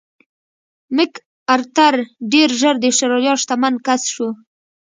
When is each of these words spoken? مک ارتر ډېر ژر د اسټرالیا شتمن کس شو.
مک 0.95 1.13
ارتر 1.55 1.93
ډېر 2.33 2.49
ژر 2.59 2.75
د 2.79 2.83
اسټرالیا 2.91 3.33
شتمن 3.41 3.73
کس 3.85 4.01
شو. 4.13 4.29